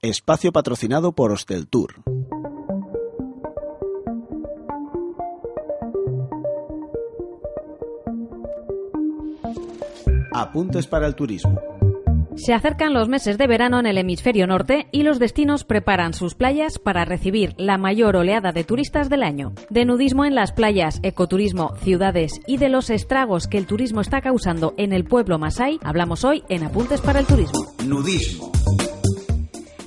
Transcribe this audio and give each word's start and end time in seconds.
Espacio 0.00 0.52
patrocinado 0.52 1.10
por 1.10 1.32
Hostel 1.32 1.66
Tour. 1.66 2.04
Apuntes 10.32 10.86
para 10.86 11.08
el 11.08 11.16
turismo. 11.16 11.60
Se 12.36 12.54
acercan 12.54 12.94
los 12.94 13.08
meses 13.08 13.38
de 13.38 13.48
verano 13.48 13.80
en 13.80 13.86
el 13.86 13.98
hemisferio 13.98 14.46
norte 14.46 14.86
y 14.92 15.02
los 15.02 15.18
destinos 15.18 15.64
preparan 15.64 16.14
sus 16.14 16.36
playas 16.36 16.78
para 16.78 17.04
recibir 17.04 17.54
la 17.56 17.76
mayor 17.76 18.14
oleada 18.14 18.52
de 18.52 18.62
turistas 18.62 19.10
del 19.10 19.24
año. 19.24 19.52
De 19.68 19.84
nudismo 19.84 20.24
en 20.24 20.36
las 20.36 20.52
playas, 20.52 21.00
ecoturismo, 21.02 21.74
ciudades 21.78 22.40
y 22.46 22.58
de 22.58 22.68
los 22.68 22.90
estragos 22.90 23.48
que 23.48 23.58
el 23.58 23.66
turismo 23.66 24.00
está 24.00 24.20
causando 24.20 24.74
en 24.76 24.92
el 24.92 25.02
pueblo 25.02 25.40
Masai, 25.40 25.80
hablamos 25.82 26.24
hoy 26.24 26.44
en 26.48 26.62
Apuntes 26.62 27.00
para 27.00 27.18
el 27.18 27.26
Turismo. 27.26 27.74
Nudismo. 27.84 28.52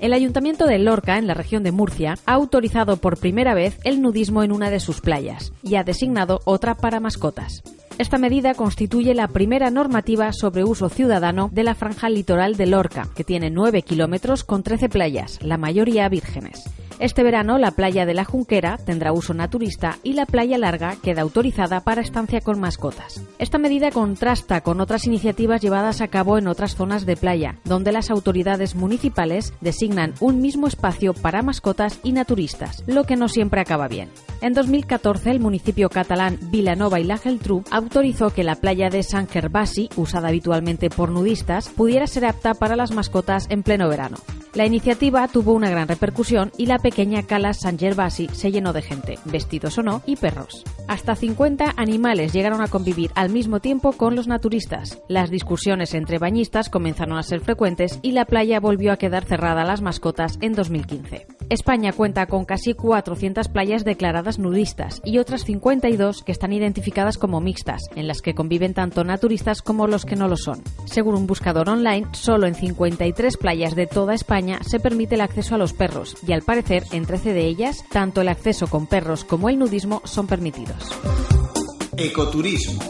El 0.00 0.14
Ayuntamiento 0.14 0.64
de 0.64 0.78
Lorca, 0.78 1.18
en 1.18 1.26
la 1.26 1.34
región 1.34 1.62
de 1.62 1.72
Murcia, 1.72 2.14
ha 2.24 2.32
autorizado 2.32 2.96
por 2.96 3.18
primera 3.18 3.52
vez 3.52 3.78
el 3.84 4.00
nudismo 4.00 4.42
en 4.42 4.50
una 4.50 4.70
de 4.70 4.80
sus 4.80 5.02
playas 5.02 5.52
y 5.62 5.74
ha 5.74 5.84
designado 5.84 6.40
otra 6.46 6.74
para 6.74 7.00
mascotas. 7.00 7.62
Esta 7.98 8.16
medida 8.16 8.54
constituye 8.54 9.12
la 9.12 9.28
primera 9.28 9.70
normativa 9.70 10.32
sobre 10.32 10.64
uso 10.64 10.88
ciudadano 10.88 11.50
de 11.52 11.64
la 11.64 11.74
franja 11.74 12.08
litoral 12.08 12.56
de 12.56 12.64
Lorca, 12.64 13.08
que 13.14 13.24
tiene 13.24 13.50
9 13.50 13.82
kilómetros 13.82 14.42
con 14.42 14.62
13 14.62 14.88
playas, 14.88 15.38
la 15.42 15.58
mayoría 15.58 16.08
vírgenes. 16.08 16.64
Este 17.00 17.22
verano 17.22 17.56
la 17.56 17.70
playa 17.70 18.04
de 18.04 18.12
la 18.12 18.26
Junquera 18.26 18.76
tendrá 18.76 19.14
uso 19.14 19.32
naturista 19.32 19.96
y 20.02 20.12
la 20.12 20.26
playa 20.26 20.58
larga 20.58 20.96
queda 21.02 21.22
autorizada 21.22 21.80
para 21.80 22.02
estancia 22.02 22.42
con 22.42 22.60
mascotas. 22.60 23.22
Esta 23.38 23.56
medida 23.56 23.90
contrasta 23.90 24.60
con 24.60 24.82
otras 24.82 25.06
iniciativas 25.06 25.62
llevadas 25.62 26.02
a 26.02 26.08
cabo 26.08 26.36
en 26.36 26.46
otras 26.46 26.74
zonas 26.74 27.06
de 27.06 27.16
playa, 27.16 27.56
donde 27.64 27.90
las 27.90 28.10
autoridades 28.10 28.74
municipales 28.74 29.54
designan 29.62 30.12
un 30.20 30.42
mismo 30.42 30.66
espacio 30.66 31.14
para 31.14 31.40
mascotas 31.40 32.00
y 32.02 32.12
naturistas, 32.12 32.84
lo 32.86 33.04
que 33.04 33.16
no 33.16 33.28
siempre 33.28 33.62
acaba 33.62 33.88
bien. 33.88 34.10
En 34.42 34.52
2014, 34.52 35.30
el 35.30 35.40
municipio 35.40 35.88
catalán 35.88 36.38
Vilanova 36.50 37.00
y 37.00 37.04
la 37.04 37.16
Geltrú 37.16 37.64
autorizó 37.70 38.28
que 38.28 38.44
la 38.44 38.56
playa 38.56 38.90
de 38.90 39.02
San 39.04 39.26
Gervasi, 39.26 39.88
usada 39.96 40.28
habitualmente 40.28 40.90
por 40.90 41.10
nudistas, 41.10 41.70
pudiera 41.70 42.06
ser 42.06 42.26
apta 42.26 42.52
para 42.52 42.76
las 42.76 42.90
mascotas 42.90 43.46
en 43.48 43.62
pleno 43.62 43.88
verano. 43.88 44.18
La 44.54 44.66
iniciativa 44.66 45.28
tuvo 45.28 45.52
una 45.52 45.70
gran 45.70 45.86
repercusión 45.86 46.50
y 46.58 46.66
la 46.66 46.80
pequeña 46.80 47.22
cala 47.22 47.54
San 47.54 47.78
Gervasi 47.78 48.28
se 48.32 48.50
llenó 48.50 48.72
de 48.72 48.82
gente, 48.82 49.18
vestidos 49.24 49.78
o 49.78 49.82
no, 49.82 50.02
y 50.06 50.16
perros. 50.16 50.64
Hasta 50.88 51.14
50 51.14 51.74
animales 51.76 52.32
llegaron 52.32 52.60
a 52.60 52.66
convivir 52.68 53.12
al 53.14 53.30
mismo 53.30 53.60
tiempo 53.60 53.92
con 53.92 54.16
los 54.16 54.26
naturistas. 54.26 55.00
Las 55.06 55.30
discusiones 55.30 55.94
entre 55.94 56.18
bañistas 56.18 56.68
comenzaron 56.68 57.16
a 57.16 57.22
ser 57.22 57.40
frecuentes 57.40 58.00
y 58.02 58.10
la 58.10 58.24
playa 58.24 58.58
volvió 58.58 58.92
a 58.92 58.96
quedar 58.96 59.24
cerrada 59.24 59.62
a 59.62 59.66
las 59.66 59.82
mascotas 59.82 60.36
en 60.40 60.54
2015. 60.54 61.39
España 61.50 61.92
cuenta 61.92 62.26
con 62.26 62.44
casi 62.44 62.74
400 62.74 63.48
playas 63.48 63.84
declaradas 63.84 64.38
nudistas 64.38 65.02
y 65.04 65.18
otras 65.18 65.44
52 65.44 66.22
que 66.22 66.30
están 66.30 66.52
identificadas 66.52 67.18
como 67.18 67.40
mixtas, 67.40 67.82
en 67.96 68.06
las 68.06 68.22
que 68.22 68.36
conviven 68.36 68.72
tanto 68.72 69.02
naturistas 69.02 69.60
como 69.60 69.88
los 69.88 70.04
que 70.04 70.14
no 70.14 70.28
lo 70.28 70.36
son. 70.36 70.62
Según 70.84 71.16
un 71.16 71.26
buscador 71.26 71.68
online, 71.68 72.06
solo 72.12 72.46
en 72.46 72.54
53 72.54 73.36
playas 73.36 73.74
de 73.74 73.88
toda 73.88 74.14
España 74.14 74.60
se 74.62 74.78
permite 74.78 75.16
el 75.16 75.22
acceso 75.22 75.56
a 75.56 75.58
los 75.58 75.72
perros 75.72 76.16
y 76.24 76.32
al 76.32 76.42
parecer 76.42 76.84
en 76.92 77.04
13 77.04 77.34
de 77.34 77.46
ellas, 77.46 77.84
tanto 77.90 78.20
el 78.20 78.28
acceso 78.28 78.68
con 78.68 78.86
perros 78.86 79.24
como 79.24 79.48
el 79.48 79.58
nudismo 79.58 80.02
son 80.04 80.28
permitidos. 80.28 80.88
Ecoturismo. 81.96 82.80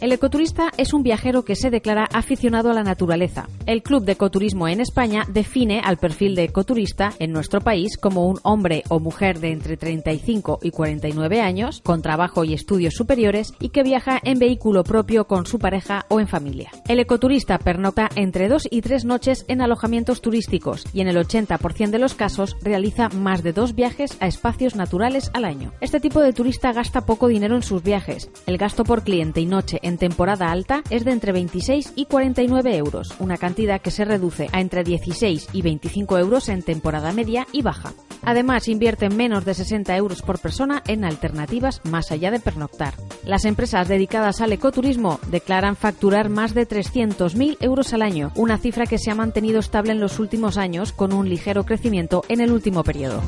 El 0.00 0.12
ecoturista 0.12 0.70
es 0.78 0.94
un 0.94 1.02
viajero 1.02 1.44
que 1.44 1.54
se 1.54 1.68
declara 1.68 2.08
aficionado 2.10 2.70
a 2.70 2.72
la 2.72 2.82
naturaleza. 2.82 3.50
El 3.66 3.82
Club 3.82 4.06
de 4.06 4.12
Ecoturismo 4.12 4.66
en 4.66 4.80
España 4.80 5.26
define 5.28 5.80
al 5.80 5.98
perfil 5.98 6.34
de 6.34 6.44
ecoturista 6.44 7.12
en 7.18 7.32
nuestro 7.32 7.60
país 7.60 7.98
como 7.98 8.26
un 8.26 8.40
hombre 8.42 8.82
o 8.88 8.98
mujer 8.98 9.40
de 9.40 9.52
entre 9.52 9.76
35 9.76 10.60
y 10.62 10.70
49 10.70 11.42
años, 11.42 11.82
con 11.84 12.00
trabajo 12.00 12.44
y 12.44 12.54
estudios 12.54 12.94
superiores 12.94 13.52
y 13.60 13.68
que 13.68 13.82
viaja 13.82 14.18
en 14.24 14.38
vehículo 14.38 14.84
propio 14.84 15.26
con 15.26 15.44
su 15.44 15.58
pareja 15.58 16.06
o 16.08 16.18
en 16.18 16.28
familia. 16.28 16.70
El 16.88 16.98
ecoturista 16.98 17.58
pernocta 17.58 18.08
entre 18.14 18.48
dos 18.48 18.66
y 18.70 18.80
tres 18.80 19.04
noches 19.04 19.44
en 19.48 19.60
alojamientos 19.60 20.22
turísticos 20.22 20.86
y 20.94 21.02
en 21.02 21.08
el 21.08 21.18
80% 21.18 21.90
de 21.90 21.98
los 21.98 22.14
casos 22.14 22.56
realiza 22.62 23.10
más 23.10 23.42
de 23.42 23.52
dos 23.52 23.74
viajes 23.74 24.16
a 24.20 24.28
espacios 24.28 24.76
naturales 24.76 25.30
al 25.34 25.44
año. 25.44 25.72
Este 25.82 26.00
tipo 26.00 26.22
de 26.22 26.32
turista 26.32 26.72
gasta 26.72 27.04
poco 27.04 27.28
dinero 27.28 27.54
en 27.54 27.62
sus 27.62 27.82
viajes. 27.82 28.30
El 28.46 28.56
gasto 28.56 28.84
por 28.84 29.04
cliente 29.04 29.42
y 29.42 29.46
noche 29.46 29.78
en 29.82 29.89
temporada 29.98 30.50
alta 30.50 30.82
es 30.90 31.04
de 31.04 31.12
entre 31.12 31.32
26 31.32 31.92
y 31.96 32.06
49 32.06 32.76
euros, 32.76 33.14
una 33.18 33.36
cantidad 33.36 33.80
que 33.80 33.90
se 33.90 34.04
reduce 34.04 34.48
a 34.52 34.60
entre 34.60 34.84
16 34.84 35.48
y 35.52 35.62
25 35.62 36.18
euros 36.18 36.48
en 36.48 36.62
temporada 36.62 37.12
media 37.12 37.46
y 37.52 37.62
baja. 37.62 37.92
Además, 38.22 38.68
invierten 38.68 39.16
menos 39.16 39.44
de 39.44 39.54
60 39.54 39.96
euros 39.96 40.22
por 40.22 40.38
persona 40.38 40.82
en 40.86 41.04
alternativas 41.04 41.80
más 41.84 42.10
allá 42.12 42.30
de 42.30 42.40
pernoctar. 42.40 42.94
Las 43.24 43.44
empresas 43.44 43.88
dedicadas 43.88 44.40
al 44.40 44.52
ecoturismo 44.52 45.20
declaran 45.30 45.76
facturar 45.76 46.28
más 46.28 46.54
de 46.54 46.68
300.000 46.68 47.56
euros 47.60 47.92
al 47.94 48.02
año, 48.02 48.32
una 48.36 48.58
cifra 48.58 48.86
que 48.86 48.98
se 48.98 49.10
ha 49.10 49.14
mantenido 49.14 49.60
estable 49.60 49.92
en 49.92 50.00
los 50.00 50.18
últimos 50.18 50.58
años 50.58 50.92
con 50.92 51.12
un 51.12 51.28
ligero 51.28 51.64
crecimiento 51.64 52.22
en 52.28 52.40
el 52.40 52.52
último 52.52 52.84
periodo. 52.84 53.22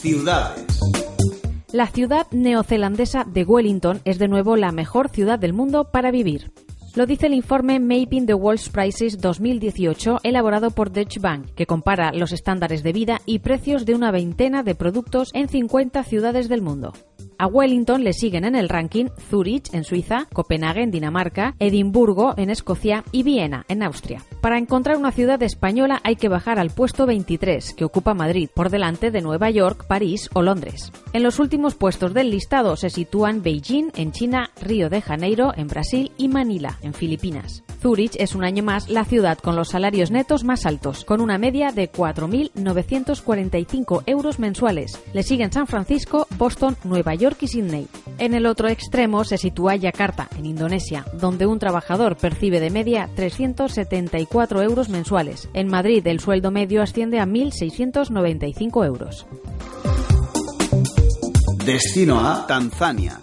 Ciudades. 0.00 0.75
La 1.76 1.88
ciudad 1.88 2.26
neozelandesa 2.30 3.24
de 3.24 3.44
Wellington 3.44 4.00
es 4.06 4.18
de 4.18 4.28
nuevo 4.28 4.56
la 4.56 4.72
mejor 4.72 5.10
ciudad 5.10 5.38
del 5.38 5.52
mundo 5.52 5.90
para 5.90 6.10
vivir. 6.10 6.50
Lo 6.94 7.04
dice 7.04 7.26
el 7.26 7.34
informe 7.34 7.80
Mapping 7.80 8.24
the 8.24 8.32
World's 8.32 8.70
Prices 8.70 9.20
2018 9.20 10.20
elaborado 10.22 10.70
por 10.70 10.90
Deutsche 10.90 11.20
Bank, 11.20 11.50
que 11.54 11.66
compara 11.66 12.12
los 12.12 12.32
estándares 12.32 12.82
de 12.82 12.94
vida 12.94 13.20
y 13.26 13.40
precios 13.40 13.84
de 13.84 13.94
una 13.94 14.10
veintena 14.10 14.62
de 14.62 14.74
productos 14.74 15.28
en 15.34 15.50
50 15.50 16.02
ciudades 16.04 16.48
del 16.48 16.62
mundo. 16.62 16.94
A 17.38 17.46
Wellington 17.46 18.02
le 18.02 18.14
siguen 18.14 18.44
en 18.44 18.56
el 18.56 18.70
ranking 18.70 19.08
Zurich 19.28 19.68
en 19.74 19.84
Suiza, 19.84 20.26
Copenhague 20.32 20.82
en 20.82 20.90
Dinamarca, 20.90 21.54
Edimburgo 21.58 22.32
en 22.38 22.48
Escocia 22.48 23.04
y 23.12 23.24
Viena 23.24 23.66
en 23.68 23.82
Austria. 23.82 24.22
Para 24.40 24.56
encontrar 24.58 24.96
una 24.96 25.12
ciudad 25.12 25.42
española 25.42 26.00
hay 26.02 26.16
que 26.16 26.30
bajar 26.30 26.58
al 26.58 26.70
puesto 26.70 27.04
23, 27.04 27.74
que 27.74 27.84
ocupa 27.84 28.14
Madrid, 28.14 28.48
por 28.54 28.70
delante 28.70 29.10
de 29.10 29.20
Nueva 29.20 29.50
York, 29.50 29.84
París 29.86 30.30
o 30.32 30.40
Londres. 30.40 30.92
En 31.12 31.22
los 31.22 31.38
últimos 31.38 31.74
puestos 31.74 32.14
del 32.14 32.30
listado 32.30 32.74
se 32.76 32.88
sitúan 32.88 33.42
Beijing 33.42 33.90
en 33.96 34.12
China, 34.12 34.48
Río 34.62 34.88
de 34.88 35.02
Janeiro 35.02 35.52
en 35.56 35.68
Brasil 35.68 36.12
y 36.16 36.28
Manila 36.28 36.78
en 36.80 36.94
Filipinas. 36.94 37.64
Zurich 37.82 38.16
es 38.18 38.34
un 38.34 38.44
año 38.44 38.62
más 38.62 38.88
la 38.88 39.04
ciudad 39.04 39.36
con 39.38 39.56
los 39.56 39.68
salarios 39.68 40.10
netos 40.10 40.44
más 40.44 40.64
altos, 40.66 41.04
con 41.04 41.20
una 41.20 41.36
media 41.38 41.70
de 41.70 41.92
4.945 41.92 44.04
euros 44.06 44.38
mensuales. 44.38 44.98
Le 45.12 45.22
siguen 45.22 45.52
San 45.52 45.66
Francisco, 45.66 46.25
Boston, 46.36 46.76
Nueva 46.84 47.14
York 47.14 47.38
y 47.40 47.48
Sydney. 47.48 47.88
En 48.18 48.34
el 48.34 48.46
otro 48.46 48.68
extremo 48.68 49.24
se 49.24 49.38
sitúa 49.38 49.76
Yakarta, 49.76 50.28
en 50.38 50.46
Indonesia, 50.46 51.04
donde 51.14 51.46
un 51.46 51.58
trabajador 51.58 52.16
percibe 52.16 52.60
de 52.60 52.70
media 52.70 53.08
374 53.14 54.62
euros 54.62 54.88
mensuales. 54.88 55.48
En 55.54 55.68
Madrid 55.68 56.06
el 56.06 56.20
sueldo 56.20 56.50
medio 56.50 56.82
asciende 56.82 57.20
a 57.20 57.26
1.695 57.26 58.86
euros. 58.86 59.26
Destino 61.64 62.20
a 62.20 62.46
Tanzania. 62.46 63.18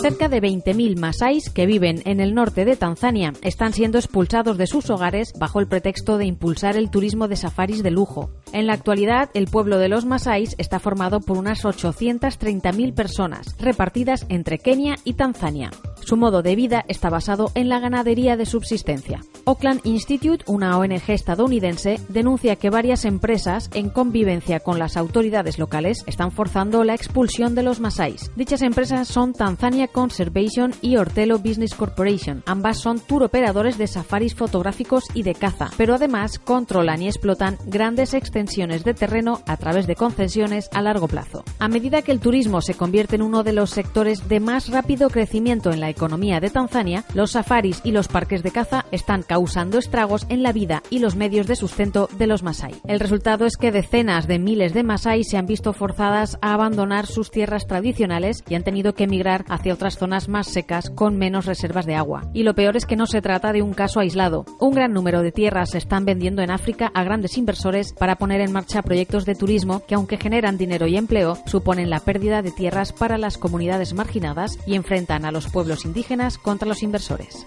Cerca 0.00 0.28
de 0.28 0.40
20.000 0.40 0.96
masáis 0.96 1.50
que 1.50 1.66
viven 1.66 2.02
en 2.04 2.20
el 2.20 2.32
norte 2.32 2.64
de 2.64 2.76
Tanzania 2.76 3.32
están 3.42 3.72
siendo 3.72 3.98
expulsados 3.98 4.56
de 4.56 4.68
sus 4.68 4.90
hogares 4.90 5.32
bajo 5.38 5.58
el 5.58 5.66
pretexto 5.66 6.18
de 6.18 6.26
impulsar 6.26 6.76
el 6.76 6.88
turismo 6.88 7.26
de 7.26 7.34
safaris 7.34 7.82
de 7.82 7.90
lujo. 7.90 8.30
En 8.52 8.66
la 8.66 8.72
actualidad, 8.72 9.28
el 9.34 9.46
pueblo 9.46 9.78
de 9.78 9.88
los 9.88 10.06
masáis 10.06 10.54
está 10.58 10.78
formado 10.78 11.20
por 11.20 11.36
unas 11.36 11.64
830.000 11.64 12.94
personas, 12.94 13.54
repartidas 13.58 14.24
entre 14.30 14.58
Kenia 14.58 14.96
y 15.04 15.14
Tanzania. 15.14 15.70
Su 16.00 16.16
modo 16.16 16.40
de 16.40 16.56
vida 16.56 16.84
está 16.88 17.10
basado 17.10 17.50
en 17.54 17.68
la 17.68 17.80
ganadería 17.80 18.38
de 18.38 18.46
subsistencia. 18.46 19.20
Oakland 19.44 19.82
Institute, 19.84 20.44
una 20.46 20.78
ONG 20.78 21.10
estadounidense, 21.10 22.00
denuncia 22.08 22.56
que 22.56 22.70
varias 22.70 23.04
empresas, 23.04 23.68
en 23.74 23.90
convivencia 23.90 24.60
con 24.60 24.78
las 24.78 24.96
autoridades 24.96 25.58
locales, 25.58 26.04
están 26.06 26.32
forzando 26.32 26.84
la 26.84 26.94
expulsión 26.94 27.54
de 27.54 27.62
los 27.62 27.80
masáis. 27.80 28.30
Dichas 28.36 28.62
empresas 28.62 29.08
son 29.08 29.34
Tanzania 29.34 29.88
Conservation 29.88 30.72
y 30.80 30.96
Ortelo 30.96 31.38
Business 31.38 31.74
Corporation. 31.74 32.42
Ambas 32.46 32.78
son 32.78 33.00
tour 33.00 33.24
operadores 33.24 33.76
de 33.76 33.86
safaris 33.86 34.34
fotográficos 34.34 35.04
y 35.12 35.22
de 35.22 35.34
caza, 35.34 35.68
pero 35.76 35.94
además 35.94 36.38
controlan 36.38 37.02
y 37.02 37.08
explotan 37.08 37.58
grandes 37.66 38.14
extensiones 38.14 38.37
de 38.38 38.94
terreno 38.94 39.40
a 39.46 39.56
través 39.56 39.88
de 39.88 39.96
concesiones 39.96 40.70
a 40.72 40.80
largo 40.80 41.08
plazo. 41.08 41.42
A 41.58 41.66
medida 41.66 42.02
que 42.02 42.12
el 42.12 42.20
turismo 42.20 42.60
se 42.60 42.74
convierte 42.74 43.16
en 43.16 43.22
uno 43.22 43.42
de 43.42 43.52
los 43.52 43.70
sectores 43.70 44.28
de 44.28 44.38
más 44.38 44.68
rápido 44.68 45.10
crecimiento 45.10 45.72
en 45.72 45.80
la 45.80 45.90
economía 45.90 46.38
de 46.38 46.50
Tanzania, 46.50 47.04
los 47.14 47.32
safaris 47.32 47.80
y 47.82 47.90
los 47.90 48.06
parques 48.06 48.44
de 48.44 48.52
caza 48.52 48.84
están 48.92 49.24
causando 49.24 49.78
estragos 49.78 50.24
en 50.28 50.44
la 50.44 50.52
vida 50.52 50.84
y 50.88 51.00
los 51.00 51.16
medios 51.16 51.48
de 51.48 51.56
sustento 51.56 52.08
de 52.16 52.28
los 52.28 52.44
Masai. 52.44 52.76
El 52.86 53.00
resultado 53.00 53.44
es 53.44 53.56
que 53.56 53.72
decenas 53.72 54.28
de 54.28 54.38
miles 54.38 54.72
de 54.72 54.84
Masai 54.84 55.24
se 55.24 55.36
han 55.36 55.46
visto 55.46 55.72
forzadas 55.72 56.38
a 56.40 56.54
abandonar 56.54 57.06
sus 57.06 57.32
tierras 57.32 57.66
tradicionales 57.66 58.44
y 58.48 58.54
han 58.54 58.62
tenido 58.62 58.94
que 58.94 59.04
emigrar 59.04 59.44
hacia 59.48 59.74
otras 59.74 59.98
zonas 59.98 60.28
más 60.28 60.46
secas 60.46 60.90
con 60.90 61.16
menos 61.16 61.46
reservas 61.46 61.86
de 61.86 61.96
agua. 61.96 62.30
Y 62.32 62.44
lo 62.44 62.54
peor 62.54 62.76
es 62.76 62.86
que 62.86 62.96
no 62.96 63.06
se 63.06 63.20
trata 63.20 63.52
de 63.52 63.62
un 63.62 63.74
caso 63.74 63.98
aislado. 63.98 64.44
Un 64.60 64.74
gran 64.74 64.92
número 64.92 65.22
de 65.22 65.32
tierras 65.32 65.70
se 65.70 65.78
están 65.78 66.04
vendiendo 66.04 66.40
en 66.42 66.52
África 66.52 66.92
a 66.94 67.02
grandes 67.02 67.36
inversores 67.36 67.92
para 67.94 68.16
poner 68.28 68.42
en 68.42 68.52
marcha 68.52 68.82
proyectos 68.82 69.24
de 69.24 69.34
turismo 69.34 69.86
que 69.86 69.94
aunque 69.94 70.18
generan 70.18 70.58
dinero 70.58 70.86
y 70.86 70.98
empleo, 70.98 71.38
suponen 71.46 71.88
la 71.88 72.00
pérdida 72.00 72.42
de 72.42 72.50
tierras 72.50 72.92
para 72.92 73.16
las 73.16 73.38
comunidades 73.38 73.94
marginadas 73.94 74.58
y 74.66 74.74
enfrentan 74.74 75.24
a 75.24 75.32
los 75.32 75.48
pueblos 75.48 75.86
indígenas 75.86 76.36
contra 76.36 76.68
los 76.68 76.82
inversores. 76.82 77.42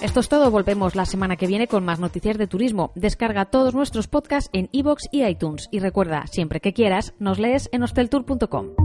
Esto 0.00 0.20
es 0.20 0.28
todo, 0.28 0.48
volvemos 0.52 0.94
la 0.94 1.06
semana 1.06 1.34
que 1.34 1.48
viene 1.48 1.66
con 1.66 1.84
más 1.84 1.98
noticias 1.98 2.38
de 2.38 2.46
turismo. 2.46 2.92
Descarga 2.94 3.46
todos 3.46 3.74
nuestros 3.74 4.06
podcasts 4.06 4.48
en 4.52 4.68
iVoox 4.70 5.08
y 5.10 5.24
iTunes 5.24 5.66
y 5.72 5.80
recuerda, 5.80 6.28
siempre 6.28 6.60
que 6.60 6.72
quieras, 6.72 7.12
nos 7.18 7.40
lees 7.40 7.68
en 7.72 7.82
hosteltour.com. 7.82 8.76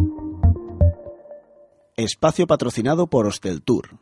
Espacio 1.96 2.48
patrocinado 2.48 3.06
por 3.12 3.28
Hosteltour. 3.28 4.00